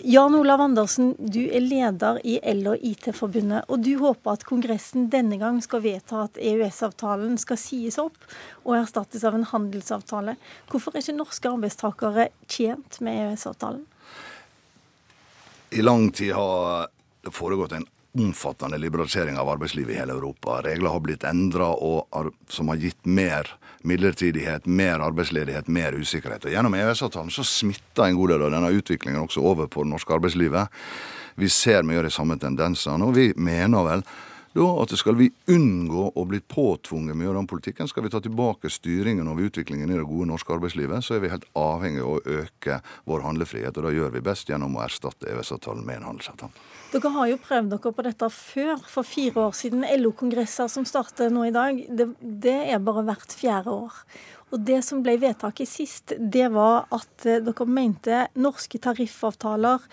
Jan 0.04 0.34
Olav 0.34 0.60
Andersen, 0.60 1.14
du 1.18 1.42
er 1.44 1.60
leder 1.60 2.20
i 2.24 2.38
El- 2.42 2.68
og 2.70 2.80
IT-forbundet, 2.80 3.66
og 3.68 3.82
du 3.84 3.92
håper 4.00 4.32
at 4.32 4.44
Kongressen 4.48 5.10
denne 5.12 5.36
gang 5.40 5.58
skal 5.60 5.82
vedta 5.84 6.22
at 6.24 6.38
EØS-avtalen 6.40 7.36
skal 7.40 7.58
sies 7.60 7.98
opp 8.00 8.16
og 8.64 8.78
erstattes 8.78 9.26
av 9.28 9.36
en 9.36 9.44
handelsavtale. 9.50 10.36
Hvorfor 10.70 10.94
er 10.94 11.04
ikke 11.04 11.18
norske 11.18 11.52
arbeidstakere 11.52 12.28
tjent 12.48 13.00
med 13.04 13.18
EØS-avtalen? 13.26 13.84
I 15.76 15.84
lang 15.84 16.08
tid 16.16 16.32
har 16.38 16.88
det 17.24 17.34
foregått 17.36 17.76
en 17.76 17.88
omfattende 18.18 18.78
liberalisering 18.78 19.38
av 19.38 19.48
arbeidslivet 19.48 19.94
i 19.94 19.98
hele 19.98 20.12
Europa. 20.12 20.60
Regler 20.64 20.90
har 20.90 21.00
blitt 21.00 21.24
endra 21.24 21.68
som 22.48 22.68
har 22.68 22.76
gitt 22.76 23.06
mer 23.06 23.46
midlertidighet, 23.82 24.66
mer 24.66 25.00
arbeidsledighet, 25.00 25.68
mer 25.68 25.92
usikkerhet. 25.92 26.44
Og 26.44 26.52
Gjennom 26.52 26.74
EØS-avtalen 26.74 27.30
så 27.32 27.44
smitter 27.46 28.08
en 28.08 28.18
god 28.18 28.34
del 28.34 28.46
av 28.48 28.54
denne 28.56 28.72
utviklingen 28.76 29.22
også 29.22 29.44
over 29.44 29.70
på 29.70 29.84
det 29.84 29.92
norske 29.94 30.14
arbeidslivet. 30.16 30.82
Vi 31.40 31.48
ser 31.48 31.86
mye 31.86 32.02
av 32.02 32.08
de 32.08 32.12
samme 32.12 32.36
tendensene, 32.40 33.06
og 33.06 33.16
vi 33.16 33.30
mener 33.36 33.86
vel 33.86 34.04
da 34.52 34.66
at 34.82 34.92
skal 34.98 35.14
vi 35.18 35.28
unngå 35.52 36.08
å 36.18 36.24
bli 36.26 36.40
påtvunget 36.42 37.14
mye 37.18 37.30
av 37.30 37.36
den 37.38 37.48
politikken, 37.50 37.88
skal 37.88 38.02
vi 38.06 38.10
ta 38.10 38.20
tilbake 38.22 38.70
styringen 38.72 39.28
over 39.30 39.46
utviklingen 39.46 39.90
i 39.90 39.98
det 39.98 40.08
gode 40.08 40.26
norske 40.32 40.54
arbeidslivet, 40.56 41.04
så 41.06 41.16
er 41.16 41.22
vi 41.22 41.30
helt 41.30 41.46
avhengig 41.58 42.02
av 42.02 42.16
å 42.16 42.40
øke 42.40 42.80
vår 43.06 43.24
handlefrihet. 43.28 43.78
Og 43.78 43.86
det 43.86 43.94
gjør 43.94 44.16
vi 44.16 44.24
best 44.26 44.50
gjennom 44.50 44.74
å 44.74 44.82
erstatte 44.82 45.30
EØS-avtalen 45.30 45.86
med 45.86 46.00
en 46.00 46.08
handelsavtale. 46.10 46.66
Dere 46.90 47.14
har 47.14 47.30
jo 47.30 47.38
prøvd 47.38 47.70
dere 47.70 47.94
på 47.94 48.04
dette 48.08 48.28
før, 48.34 48.74
for 48.90 49.06
fire 49.06 49.46
år 49.46 49.54
siden. 49.54 49.86
LO-kongresser 50.02 50.70
som 50.72 50.86
starter 50.88 51.30
nå 51.30 51.46
i 51.46 51.54
dag, 51.54 51.78
det, 51.86 52.10
det 52.18 52.58
er 52.74 52.82
bare 52.82 53.06
hvert 53.06 53.38
fjerde 53.38 53.76
år. 53.86 54.02
Og 54.50 54.64
Det 54.66 54.80
som 54.82 55.02
ble 55.04 55.14
vedtaket 55.22 55.68
sist, 55.70 56.12
det 56.18 56.48
var 56.54 56.88
at 56.90 57.26
eh, 57.28 57.38
dere 57.44 57.66
mente 57.70 58.24
norske 58.34 58.80
tariffavtaler, 58.82 59.84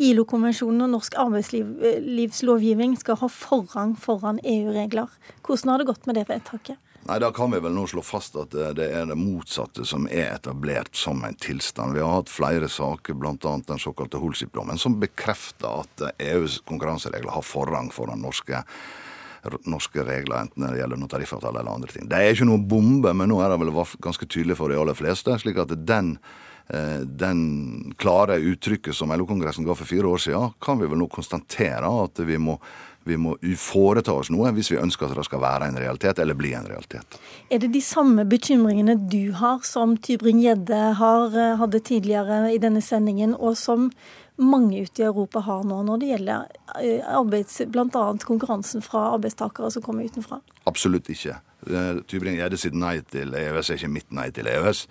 ILO-konvensjonen 0.00 0.86
og 0.86 0.94
norsk 0.94 1.18
arbeidslivslovgivning 1.20 2.96
skal 3.00 3.20
ha 3.20 3.28
forrang 3.28 3.92
foran 4.00 4.40
EU-regler. 4.40 5.12
Hvordan 5.44 5.74
har 5.74 5.82
det 5.82 5.88
gått 5.92 6.08
med 6.08 6.16
det 6.20 6.26
vedtaket? 6.30 6.80
Nei, 7.06 7.20
Da 7.22 7.30
kan 7.30 7.52
vi 7.52 7.60
vel 7.62 7.76
nå 7.76 7.84
slå 7.86 8.02
fast 8.02 8.34
at 8.40 8.50
det 8.50 8.88
er 8.88 9.06
det 9.06 9.18
motsatte 9.20 9.84
som 9.86 10.08
er 10.10 10.32
etablert 10.32 10.96
som 10.96 11.20
en 11.24 11.36
tilstand. 11.38 11.94
Vi 11.94 12.02
har 12.02 12.16
hatt 12.16 12.32
flere 12.32 12.70
saker, 12.72 13.14
bl.a. 13.14 13.36
den 13.68 13.78
såkalte 13.78 14.18
Holship-dommen, 14.18 14.80
som 14.80 14.98
bekrefter 14.98 15.84
at 15.84 16.08
EUs 16.18 16.62
konkurranseregler 16.66 17.36
har 17.36 17.46
forrang 17.46 17.92
foran 17.94 18.24
norske 18.24 18.64
norske 19.68 20.04
regler, 20.06 20.46
enten 20.46 20.66
det 20.66 20.80
gjelder 20.80 21.00
noen 21.00 21.12
tariffavtale 21.12 21.62
eller 21.62 21.78
andre 21.78 21.92
ting. 21.92 22.08
Det 22.10 22.18
er 22.18 22.34
ikke 22.34 22.48
noe 22.48 22.62
bombe, 22.72 23.12
men 23.16 23.32
nå 23.32 23.40
er 23.42 23.52
det 23.52 23.60
vel 23.62 23.72
ganske 24.04 24.28
tydelig 24.28 24.58
for 24.58 24.72
de 24.72 24.80
aller 24.80 24.98
fleste. 24.98 25.38
slik 25.42 25.60
at 25.62 25.74
den 25.86 26.16
eh, 26.68 27.04
den 27.06 27.94
klare 27.98 28.38
uttrykket 28.38 28.96
som 28.96 29.14
LO-kongressen 29.14 29.66
ga 29.66 29.74
for 29.74 29.88
fire 29.88 30.10
år 30.10 30.22
siden, 30.26 30.52
kan 30.60 30.80
vi 30.80 30.90
vel 30.90 30.98
nå 30.98 31.08
konstatere 31.08 31.90
at 32.04 32.24
vi 32.26 32.38
må 32.38 32.60
vi 33.06 33.16
må 33.20 33.36
foreta 33.60 34.14
oss 34.18 34.32
noe 34.34 34.50
hvis 34.56 34.72
vi 34.72 34.80
ønsker 34.82 35.06
at 35.06 35.18
det 35.18 35.24
skal 35.28 35.42
være 35.42 35.70
en 35.70 35.78
realitet, 35.78 36.18
eller 36.18 36.34
bli 36.38 36.52
en 36.58 36.66
realitet. 36.66 37.18
Er 37.50 37.62
det 37.62 37.70
de 37.76 37.82
samme 37.84 38.26
bekymringene 38.26 38.96
du 39.12 39.30
har, 39.38 39.62
som 39.66 39.94
Tybring-Gjedde 39.94 40.80
eh, 40.90 41.52
hadde 41.62 41.82
tidligere 41.86 42.40
i 42.54 42.58
denne 42.62 42.82
sendingen, 42.82 43.36
og 43.38 43.54
som 43.60 43.90
mange 44.36 44.82
ute 44.84 45.02
i 45.02 45.06
Europa 45.06 45.40
har 45.40 45.64
nå, 45.64 45.82
når 45.86 46.00
det 46.00 46.10
gjelder 46.10 46.56
eh, 46.82 47.04
arbeids, 47.08 47.60
bl.a. 47.72 48.04
konkurransen 48.24 48.84
fra 48.84 49.10
arbeidstakere 49.14 49.70
som 49.72 49.84
kommer 49.84 50.08
utenfra? 50.08 50.40
Absolutt 50.68 51.08
ikke. 51.12 51.38
Eh, 51.66 52.02
Tybring-Gjedde 52.10 52.58
sitt 52.60 52.76
nei 52.76 52.98
til 53.10 53.32
EØS 53.36 53.72
er 53.72 53.80
ikke 53.80 53.94
mitt 53.94 54.12
nei 54.14 54.28
til 54.34 54.50
EØS. 54.50 54.84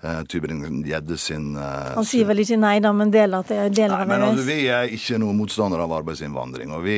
Uh, 0.00 0.22
Tybring-Gjedde 0.32 1.16
sin 1.20 1.50
Han 1.60 2.06
sier 2.08 2.24
vel 2.24 2.38
ikke 2.40 2.56
nei, 2.56 2.78
da, 2.80 2.88
men 2.96 3.10
deler, 3.12 3.44
til, 3.44 3.66
deler 3.68 3.98
nei, 3.98 4.16
av 4.16 4.30
EØS? 4.30 4.38
men 4.38 4.46
Vi 4.46 4.58
er 4.72 4.94
ikke 4.96 5.18
noen 5.20 5.36
motstandere 5.36 5.84
av 5.84 5.92
arbeidsinnvandring. 5.98 6.72
Og 6.72 6.86
vi 6.86 6.96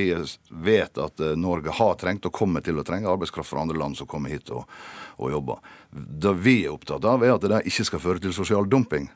vet 0.68 1.00
at 1.02 1.24
Norge 1.34 1.74
har 1.80 1.96
trengt 1.98 2.28
og 2.30 2.36
kommer 2.36 2.62
til 2.62 2.78
å 2.78 2.86
trenge 2.86 3.10
arbeidskraft 3.10 3.50
fra 3.50 3.64
andre 3.66 3.80
land 3.82 3.98
som 3.98 4.06
kommer 4.06 4.30
hit 4.30 4.54
og, 4.54 4.70
og 5.18 5.34
jobber. 5.34 5.74
Det 5.90 6.36
vi 6.46 6.60
er 6.62 6.76
opptatt 6.76 7.04
av, 7.10 7.26
er 7.26 7.34
at 7.34 7.50
det 7.50 7.64
ikke 7.72 7.88
skal 7.90 8.04
føre 8.06 8.22
til 8.22 8.36
sosial 8.36 8.70
dumping. 8.70 9.10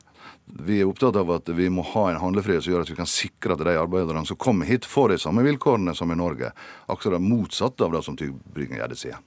Vi 0.47 0.79
er 0.79 0.87
opptatt 0.87 1.15
av 1.19 1.31
at 1.35 1.49
vi 1.51 1.67
må 1.69 1.83
ha 1.93 2.05
en 2.09 2.21
handlefrihet 2.21 2.63
som 2.63 2.73
gjør 2.73 2.85
at 2.85 2.91
vi 2.91 2.99
kan 2.99 3.09
sikre 3.09 3.55
at 3.57 3.63
de 3.67 3.75
arbeiderne 3.75 4.23
som 4.25 4.39
kommer 4.39 4.69
hit, 4.69 4.87
får 4.87 5.11
de 5.11 5.17
samme 5.19 5.43
vilkårene 5.43 5.95
som 5.95 6.11
i 6.11 6.15
Norge. 6.15 6.53
Akkurat 6.87 7.21
motsatt 7.21 7.81
av 7.83 7.91
det 7.97 8.03
som 8.07 8.15
Tybring-Gjedde 8.19 8.99
sier. 8.99 9.19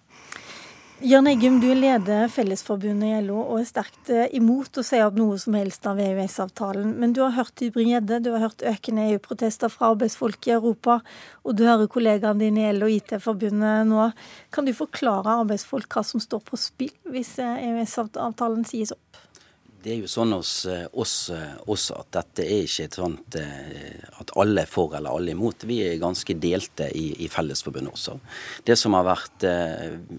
Jørn 1.00 1.30
Eggum, 1.30 1.60
du 1.60 1.70
leder 1.72 2.26
Fellesforbundet 2.28 3.08
i 3.08 3.20
LO 3.24 3.38
og 3.40 3.62
er 3.62 3.68
sterkt 3.68 4.10
eh, 4.12 4.26
imot 4.36 4.76
å 4.76 4.82
si 4.84 4.98
opp 5.00 5.16
noe 5.16 5.38
som 5.40 5.54
helst 5.56 5.86
av 5.88 6.00
EØS-avtalen. 6.00 6.90
Men 7.00 7.14
du 7.16 7.22
har 7.22 7.32
hørt 7.38 7.54
Tybring-Gjedde, 7.56 8.18
du 8.20 8.28
har 8.34 8.44
hørt 8.44 8.64
økende 8.68 9.06
EU-protester 9.08 9.72
fra 9.72 9.94
arbeidsfolk 9.94 10.50
i 10.50 10.52
Europa, 10.58 10.98
og 11.40 11.56
du 11.56 11.64
hører 11.64 11.88
kollegaene 11.88 12.44
dine 12.44 12.66
i 12.66 12.74
LO 12.76 12.90
og 12.90 12.98
IT-forbundet 12.98 13.88
nå. 13.88 14.10
Kan 14.52 14.68
du 14.68 14.74
forklare 14.76 15.38
arbeidsfolk 15.40 15.88
hva 15.88 16.04
som 16.04 16.20
står 16.20 16.44
på 16.48 16.60
spill 16.60 16.92
hvis 17.08 17.32
EØS-avtalen 17.46 18.68
sies 18.68 18.92
opp? 18.92 19.24
Det 19.80 19.94
er 19.94 20.02
jo 20.02 20.08
sånn 20.12 20.34
hos 20.36 20.66
eh, 20.68 20.82
oss 21.00 21.30
eh, 21.32 21.54
også 21.72 21.94
at 22.02 22.10
dette 22.12 22.44
er 22.44 22.66
ikke 22.66 22.84
et 22.84 22.98
sånt 22.98 23.36
eh, 23.40 24.02
at 24.20 24.34
alle 24.36 24.66
er 24.66 24.68
for 24.68 24.92
eller 24.98 25.16
alle 25.16 25.32
imot. 25.32 25.64
Vi 25.64 25.78
er 25.86 25.96
ganske 26.02 26.36
delte 26.36 26.90
i, 26.92 27.06
i 27.24 27.30
Fellesforbundet 27.32 27.94
også. 27.94 28.18
Det 28.66 28.76
som 28.76 28.98
har 28.98 29.08
vært 29.08 29.48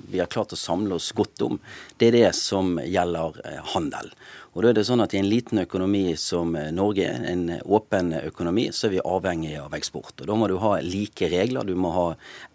vi 0.09 0.17
har 0.17 0.29
klart 0.31 0.55
å 0.55 0.57
samle 0.57 0.97
oss 0.97 1.11
godt 1.13 1.45
om, 1.45 1.59
det 2.01 2.09
er 2.09 2.17
det 2.17 2.29
som 2.37 2.79
gjelder 2.81 3.37
handel. 3.75 4.09
Og 4.51 4.65
da 4.65 4.71
er 4.71 4.75
det 4.75 4.83
sånn 4.83 4.99
at 4.99 5.13
I 5.15 5.21
en 5.21 5.29
liten 5.31 5.61
økonomi 5.61 6.11
som 6.19 6.57
Norge, 6.75 7.05
en 7.07 7.45
åpen 7.63 8.11
økonomi, 8.17 8.65
så 8.75 8.89
er 8.89 8.97
vi 8.97 9.03
avhengig 9.07 9.53
av 9.61 9.77
eksport. 9.77 10.11
Og 10.17 10.27
Da 10.27 10.35
må 10.35 10.49
du 10.51 10.57
ha 10.59 10.73
like 10.83 11.29
regler. 11.31 11.63
Du 11.63 11.77
må 11.79 11.93
ha 11.95 12.07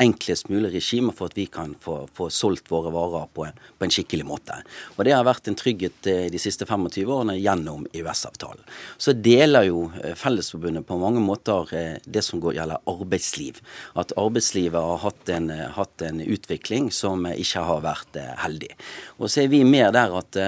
enklest 0.04 0.50
mulig 0.52 0.74
regime 0.74 1.14
for 1.16 1.30
at 1.30 1.38
vi 1.38 1.46
kan 1.48 1.72
få, 1.80 2.02
få 2.12 2.28
solgt 2.28 2.68
våre 2.68 2.92
varer 2.92 3.30
på 3.32 3.46
en, 3.48 3.56
på 3.56 3.88
en, 3.88 3.94
skikkelig 3.96 4.26
måte. 4.28 4.58
Og 4.98 5.06
Det 5.08 5.14
har 5.16 5.24
vært 5.24 5.48
en 5.48 5.56
trygghet 5.56 6.10
de 6.34 6.42
siste 6.42 6.68
25 6.68 6.95
årene 7.04 7.36
gjennom 7.36 7.84
EØS-avtalen. 7.92 8.62
Så 8.96 9.12
deler 9.12 9.66
jo 9.68 9.90
Fellesforbundet 10.16 10.86
på 10.88 10.96
mange 11.00 11.20
måter 11.20 11.68
det 12.04 12.22
som 12.24 12.40
gjelder 12.40 12.80
arbeidsliv. 12.88 13.60
At 13.98 14.14
arbeidslivet 14.16 14.80
har 14.80 15.02
hatt 15.02 15.32
en, 15.34 15.50
hatt 15.50 16.02
en 16.06 16.22
utvikling 16.24 16.88
som 16.94 17.26
ikke 17.28 17.64
har 17.68 17.84
vært 17.84 18.16
heldig. 18.40 18.72
Og 19.20 19.30
så 19.30 19.44
er 19.44 19.52
vi 19.52 19.62
mer 19.66 19.92
der 19.94 20.14
at 20.16 20.38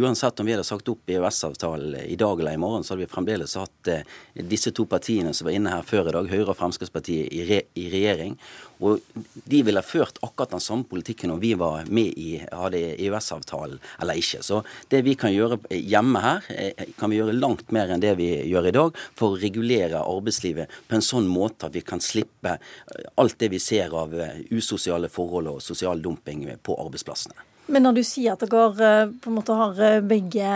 uansett 0.00 0.40
om 0.40 0.48
vi 0.48 0.56
hadde 0.56 0.66
sagt 0.66 0.90
opp 0.90 1.12
EØS-avtalen 1.12 2.00
i 2.02 2.18
dag 2.18 2.40
eller 2.40 2.58
i 2.58 2.62
morgen, 2.62 2.84
så 2.84 2.94
hadde 2.94 3.06
vi 3.06 3.12
fremdeles 3.12 3.56
hatt 3.60 3.92
disse 4.34 4.72
to 4.74 4.86
partiene 4.90 5.34
som 5.36 5.48
var 5.48 5.56
inne 5.56 5.72
her 5.76 5.86
før 5.86 6.10
i 6.10 6.16
dag, 6.16 6.30
Høyre 6.32 6.52
og 6.52 6.58
Fremskrittspartiet, 6.58 7.30
i, 7.32 7.44
re 7.48 7.62
i 7.78 7.88
regjering. 7.92 8.36
Og 8.82 9.02
de 9.48 9.60
ville 9.66 9.82
ført 9.86 10.18
akkurat 10.22 10.54
den 10.56 10.62
samme 10.62 10.86
politikken 10.88 11.32
om 11.34 11.40
vi 11.42 11.52
var 11.58 11.86
med 11.86 12.18
i 12.18 12.40
hadde 12.50 12.80
EØS-avtalen 12.96 13.78
eller 14.02 14.18
ikke. 14.18 14.42
Så 14.42 14.62
det 14.92 15.04
vi 15.06 15.14
kan 15.18 15.34
gjøre 15.34 15.60
hjemme 15.70 16.22
her, 16.24 16.48
eh, 16.50 16.90
kan 16.98 17.10
vi 17.10 17.20
gjøre 17.20 17.38
langt 17.38 17.70
mer 17.72 17.92
enn 17.92 18.02
det 18.02 18.16
vi 18.18 18.30
gjør 18.50 18.68
i 18.68 18.74
dag 18.78 18.98
for 19.18 19.36
å 19.36 19.40
regulere 19.42 20.02
arbeidslivet 20.02 20.70
på 20.88 20.98
en 20.98 21.08
sånn 21.12 21.30
måte 21.30 21.68
at 21.68 21.76
vi 21.76 21.84
kan 21.86 22.02
slippe 22.02 22.58
eh, 22.58 23.08
alt 23.16 23.38
det 23.38 23.52
vi 23.54 23.62
ser 23.62 23.94
av 23.94 24.12
usosiale 24.50 25.08
forhold 25.12 25.56
og 25.56 25.64
sosial 25.64 26.02
dumping 26.02 26.46
på 26.62 26.76
arbeidsplassene. 26.78 27.51
Men 27.70 27.84
når 27.86 27.94
du 27.94 28.02
sier 28.02 28.34
at 28.34 28.42
dere 28.42 28.88
eh, 29.04 29.12
på 29.22 29.30
en 29.30 29.36
måte 29.36 29.54
har 29.54 29.78
eh, 29.78 30.00
begge 30.02 30.48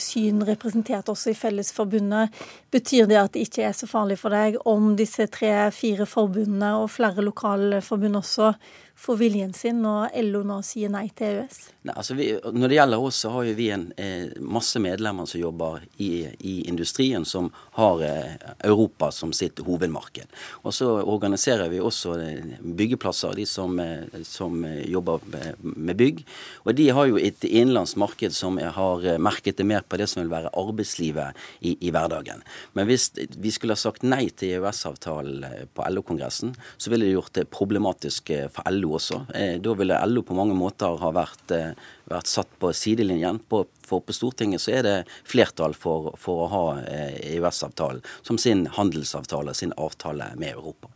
syn 0.00 0.40
representert 0.48 1.10
også 1.12 1.34
i 1.34 1.36
Fellesforbundet, 1.36 2.32
betyr 2.72 3.10
det 3.10 3.18
at 3.20 3.34
det 3.34 3.44
ikke 3.46 3.66
er 3.68 3.76
så 3.76 3.88
farlig 3.90 4.16
for 4.20 4.32
deg 4.32 4.56
om 4.64 4.94
disse 4.96 5.28
tre-fire 5.32 6.08
forbundene 6.08 6.72
og 6.80 6.90
flere 6.94 7.24
lokalforbund 7.26 8.22
også 8.22 8.54
får 8.96 9.16
viljen 9.16 9.52
sin 9.52 9.82
når 9.84 10.10
LO 10.24 10.42
nå 10.46 10.60
sier 10.64 10.90
nei 10.92 11.06
til 11.14 11.36
EØS? 11.36 11.58
Nei, 11.86 11.94
altså 11.94 12.16
vi, 12.18 12.30
når 12.34 12.70
det 12.70 12.78
gjelder 12.78 13.02
oss, 13.06 13.18
så 13.22 13.30
har 13.34 13.50
vi 13.58 13.68
en 13.70 13.84
eh, 14.00 14.32
masse 14.42 14.80
medlemmer 14.82 15.28
som 15.30 15.40
jobber 15.40 15.84
i, 16.02 16.26
i 16.40 16.54
industrien, 16.66 17.24
som 17.28 17.50
har 17.76 18.02
eh, 18.02 18.32
Europa 18.66 19.12
som 19.14 19.34
sitt 19.36 19.60
hovedmarked. 19.62 20.32
Og 20.64 20.74
så 20.74 20.88
organiserer 21.04 21.70
vi 21.70 21.82
også 21.84 22.16
eh, 22.22 22.56
byggeplasser, 22.60 23.36
de 23.38 23.46
som, 23.46 23.78
eh, 23.82 24.24
som 24.26 24.64
eh, 24.66 24.82
jobber 24.90 25.22
med 25.62 25.94
bygg. 26.00 26.24
Og 26.64 26.74
de 26.80 26.88
har 26.96 27.10
jo 27.12 27.20
et 27.20 27.46
innenlands 27.46 27.94
marked 28.00 28.34
som 28.34 28.58
har 28.58 29.06
merket 29.22 29.60
det 29.60 29.68
mer 29.68 29.84
på 29.86 30.00
det 30.00 30.08
som 30.10 30.22
vil 30.24 30.32
være 30.32 30.54
arbeidslivet 30.56 31.36
i, 31.60 31.76
i 31.86 31.92
hverdagen. 31.94 32.42
Men 32.74 32.88
hvis 32.88 33.10
vi 33.14 33.52
skulle 33.54 33.76
ha 33.76 33.80
sagt 33.80 34.06
nei 34.06 34.24
til 34.34 34.56
EØS-avtalen 34.56 35.68
på 35.76 35.86
LO-kongressen, 35.92 36.56
så 36.80 36.90
ville 36.90 37.06
det 37.06 37.14
gjort 37.14 37.34
det 37.36 37.46
problematisk 37.52 38.32
for 38.50 38.72
LO 38.72 38.85
LO 38.86 38.96
også. 38.96 39.26
Eh, 39.34 39.60
da 39.60 39.74
ville 39.74 39.98
LO 40.06 40.22
på 40.22 40.34
mange 40.34 40.54
måter 40.54 40.98
ha 41.00 41.10
vært, 41.12 41.50
eh, 41.50 41.74
vært 42.10 42.26
satt 42.26 42.48
på 42.58 42.72
sidelinjen. 42.72 43.40
På, 43.48 43.66
for 43.86 44.00
på 44.00 44.14
Stortinget 44.14 44.60
så 44.62 44.78
er 44.78 44.82
det 44.82 44.96
flertall 45.24 45.74
for, 45.74 46.14
for 46.16 46.46
å 46.46 46.50
ha 46.52 46.64
EØS-avtalen 46.86 48.02
eh, 48.02 48.20
som 48.22 48.38
sin 48.38 48.66
handelsavtale, 48.66 49.54
sin 49.54 49.74
avtale 49.76 50.32
med 50.36 50.54
Europa. 50.54 50.95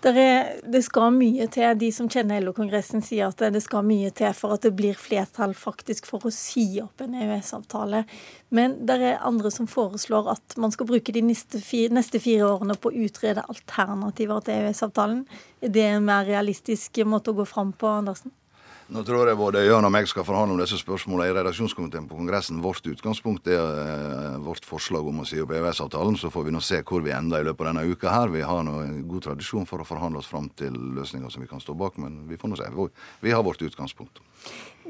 Er, 0.00 0.60
det, 0.64 0.80
skal 0.86 1.12
mye 1.12 1.44
til. 1.52 1.74
De 1.76 1.90
som 1.92 2.08
kjenner 2.10 2.40
LO-kongressen 2.40 3.02
sier 3.04 3.28
at 3.28 3.42
det 3.52 3.60
skal 3.64 3.84
mye 3.84 4.08
til 4.16 4.32
for 4.36 4.56
at 4.56 4.64
det 4.64 4.72
blir 4.78 4.96
flertall 4.96 5.52
faktisk 5.56 6.08
for 6.08 6.24
å 6.24 6.32
si 6.32 6.80
opp 6.80 7.04
en 7.04 7.18
EØS-avtale. 7.20 8.02
Men 8.56 8.78
det 8.88 8.96
er 8.96 9.20
andre 9.26 9.52
som 9.52 9.68
foreslår 9.70 10.32
at 10.32 10.56
man 10.60 10.72
skal 10.72 10.88
bruke 10.88 11.12
de 11.12 11.22
neste 11.24 11.60
fire, 11.64 11.92
neste 11.94 12.22
fire 12.22 12.48
årene 12.48 12.78
på 12.80 12.90
å 12.90 13.06
utrede 13.06 13.44
alternativer 13.52 14.40
til 14.46 14.62
EØS-avtalen. 14.64 15.24
Er 15.60 15.74
det 15.76 15.86
en 15.90 16.08
mer 16.08 16.24
realistisk 16.28 17.02
måte 17.04 17.34
å 17.34 17.40
gå 17.42 17.48
fram 17.48 17.76
på, 17.76 17.92
Andersen? 18.00 18.32
Nå 18.90 19.04
tror 19.06 19.28
jeg 19.30 19.38
både 19.38 19.60
Jørn 19.62 19.86
og 19.86 19.92
meg 19.94 20.08
skal 20.10 20.24
forhandle 20.26 20.56
om 20.56 20.60
disse 20.64 20.74
spørsmålene 20.80 21.30
i 21.30 21.34
redaksjonskomiteen 21.36 22.08
på 22.10 22.16
Kongressen. 22.18 22.56
Vårt 22.64 22.82
utgangspunkt 22.90 23.46
er 23.46 23.60
eh, 23.62 24.38
vårt 24.42 24.66
forslag 24.66 25.06
om 25.06 25.20
å 25.22 25.26
si 25.28 25.38
opp 25.38 25.52
EØS-avtalen. 25.54 26.16
Så 26.18 26.32
får 26.34 26.48
vi 26.48 26.54
nå 26.56 26.62
se 26.64 26.80
hvor 26.82 27.04
vi 27.04 27.12
ender 27.14 27.44
i 27.44 27.46
løpet 27.46 27.62
av 27.62 27.68
denne 27.70 27.84
uka 27.86 28.10
her. 28.10 28.32
Vi 28.34 28.42
har 28.42 28.64
nå 28.66 28.80
en 28.82 28.96
god 29.06 29.28
tradisjon 29.28 29.68
for 29.70 29.78
å 29.78 29.86
forhandle 29.86 30.18
oss 30.18 30.30
fram 30.32 30.48
til 30.58 30.74
løsninger 30.96 31.30
som 31.30 31.44
vi 31.44 31.46
kan 31.52 31.62
stå 31.62 31.76
bak, 31.78 32.02
men 32.02 32.24
vi 32.26 32.40
får 32.40 32.50
nå 32.50 32.58
se. 32.58 32.66
Vi 33.22 33.30
har 33.30 33.46
vårt 33.46 33.62
utgangspunkt. 33.62 34.18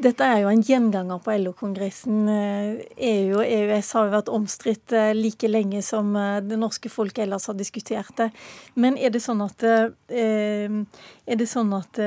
Dette 0.00 0.24
er 0.24 0.46
jo 0.46 0.48
en 0.48 0.64
gjenganger 0.64 1.20
på 1.20 1.36
LO-kongressen. 1.36 2.24
EU 2.24 3.36
og 3.36 3.44
EØS 3.44 3.94
har 3.98 4.08
jo 4.08 4.16
vært 4.16 4.32
omstridt 4.32 4.96
eh, 4.96 5.12
like 5.12 5.52
lenge 5.52 5.84
som 5.84 6.16
eh, 6.16 6.40
det 6.40 6.56
norske 6.56 6.88
folk 6.88 7.20
ellers 7.20 7.52
har 7.52 7.60
diskutert 7.60 8.16
det. 8.16 8.32
Men 8.80 8.96
er 8.96 9.12
det 9.12 9.20
sånn 9.20 9.44
at, 9.44 9.60
er 10.08 11.36
det 11.36 11.52
sånn 11.52 11.76
at 11.76 12.00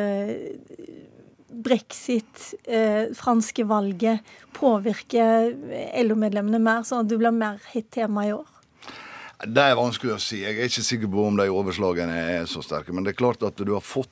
brexit, 1.54 2.54
eh, 2.66 3.12
franske 3.16 3.66
valget, 3.68 4.24
påvirker 4.54 5.54
LO-medlemmene 6.04 6.60
mer, 6.62 6.84
sånn 6.88 7.04
at 7.04 7.12
det 7.12 7.20
blir 7.22 7.36
mer 7.36 7.62
hit 7.74 7.92
tema 7.92 8.26
i 8.28 8.34
år? 8.34 8.50
Det 9.44 9.64
er 9.64 9.76
vanskelig 9.76 10.16
å 10.16 10.22
si. 10.24 10.42
Jeg 10.44 10.56
er 10.56 10.70
ikke 10.70 10.86
sikker 10.88 11.10
på 11.12 11.26
om 11.28 11.40
de 11.40 11.50
overslagene 11.52 12.20
er 12.38 12.46
så 12.48 12.64
sterke. 12.64 12.94
Men 12.96 13.04
det 13.04 13.14
er 13.14 13.20
klart 13.20 13.44
at 13.44 13.60
du 13.60 13.74
har 13.74 13.84
fått 13.84 14.12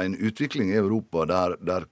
en 0.00 0.14
utvikling 0.16 0.70
i 0.72 0.80
Europa 0.80 1.26
der, 1.28 1.56
der 1.60 1.88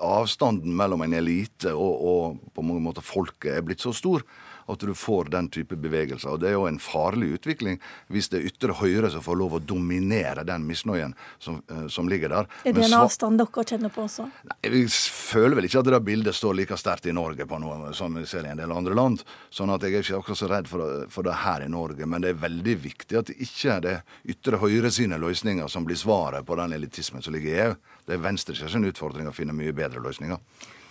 avstanden 0.00 0.72
mellom 0.76 1.04
en 1.04 1.12
elite 1.12 1.74
og, 1.76 1.92
og 2.00 2.54
på 2.56 2.64
mange 2.64 2.80
måter 2.80 3.04
folket 3.04 3.52
er 3.52 3.66
blitt 3.66 3.84
så 3.84 3.92
stor 3.92 4.24
at 4.68 4.84
du 4.84 4.94
får 4.94 5.30
den 5.32 5.48
type 5.52 5.76
bevegelser. 5.76 6.34
Og 6.34 6.40
Det 6.40 6.50
er 6.50 6.56
jo 6.56 6.66
en 6.66 6.78
farlig 6.78 7.32
utvikling 7.38 7.80
hvis 8.12 8.28
det 8.32 8.40
er 8.40 8.48
ytre 8.50 8.76
høyre 8.78 9.10
som 9.12 9.24
får 9.24 9.38
lov 9.38 9.56
å 9.58 9.62
dominere 9.62 10.44
den 10.46 10.66
misnøyen 10.68 11.14
som, 11.38 11.62
eh, 11.70 11.86
som 11.88 12.08
ligger 12.08 12.28
der. 12.28 12.48
Er 12.64 12.72
det 12.72 12.86
en 12.86 12.98
avstand 13.00 13.38
dere 13.38 13.64
kjenner 13.64 13.92
på 13.92 14.06
også? 14.06 14.28
Nei, 14.44 14.58
Jeg 14.62 14.88
føler 14.90 15.56
vel 15.56 15.64
ikke 15.64 15.80
at 15.80 15.90
det 15.90 16.04
bildet 16.04 16.34
står 16.34 16.56
like 16.56 16.76
sterkt 16.76 17.06
i 17.06 17.12
Norge 17.12 17.46
på 17.46 17.60
noe 17.60 17.92
som 17.94 18.14
vi 18.14 18.24
ser 18.26 18.44
i 18.46 18.52
en 18.52 18.56
del 18.56 18.72
andre 18.72 18.94
land. 18.94 19.24
sånn 19.50 19.72
at 19.74 19.82
jeg 19.82 19.94
er 19.94 20.02
ikke 20.02 20.18
akkurat 20.18 20.38
så 20.38 20.48
redd 20.48 20.68
for, 20.68 21.06
for 21.08 21.22
det 21.22 21.34
her 21.34 21.62
i 21.62 21.68
Norge. 21.68 22.06
Men 22.06 22.22
det 22.22 22.30
er 22.30 22.42
veldig 22.48 22.76
viktig 22.82 23.18
at 23.18 23.26
det 23.26 23.36
ikke 23.40 23.76
er 23.76 23.80
det 23.80 23.96
ytre 24.28 24.58
høyre 24.58 24.90
sine 24.90 25.18
løsninger 25.18 25.68
som 25.68 25.84
blir 25.84 25.96
svaret 25.96 26.46
på 26.46 26.56
den 26.56 26.72
elitismen 26.72 27.22
som 27.22 27.34
ligger 27.34 27.50
i 27.50 27.60
EU. 27.66 27.74
Det 28.06 28.14
er 28.14 28.22
Venstre 28.22 28.54
sin 28.54 28.84
utfordring 28.84 29.28
å 29.28 29.34
finne 29.34 29.54
mye 29.56 29.74
bedre 29.76 30.02
løsninger. 30.02 30.38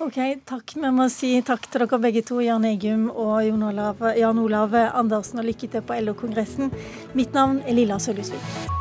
Ok, 0.02 0.16
takk. 0.50 0.72
Vi 0.82 0.90
må 0.90 1.06
si 1.14 1.30
takk 1.46 1.68
til 1.70 1.84
dere 1.84 2.00
begge 2.02 2.24
to, 2.26 2.40
Jan 2.42 2.66
Egum 2.66 3.04
og 3.12 3.36
Jan 3.46 3.68
Olav, 3.70 4.02
Jan 4.18 4.42
Olav 4.42 4.74
Andersen, 4.74 5.44
og 5.44 5.50
lykke 5.52 5.70
til 5.70 5.86
på 5.86 6.02
LO-kongressen. 6.02 6.74
Mitt 7.14 7.38
navn 7.38 7.62
er 7.68 7.78
Lilla 7.78 8.02
Sølhusvik. 8.02 8.81